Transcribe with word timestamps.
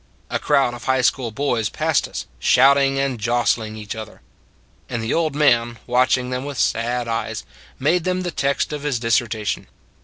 A 0.31 0.39
crowd 0.39 0.73
of 0.73 0.85
high 0.85 1.01
school 1.03 1.29
boys 1.29 1.69
passed 1.69 2.07
us, 2.07 2.25
shouting 2.39 2.97
and 2.97 3.19
jostling 3.19 3.75
each 3.75 3.95
other: 3.95 4.23
and 4.89 5.03
the 5.03 5.13
old 5.13 5.35
man, 5.35 5.77
watching 5.85 6.31
them 6.31 6.43
with 6.43 6.57
sad 6.57 7.07
eyes, 7.07 7.43
made 7.77 8.03
them 8.03 8.21
the 8.21 8.31
text 8.31 8.73
of 8.73 8.81
his 8.81 8.97
dissertation. 8.97 9.67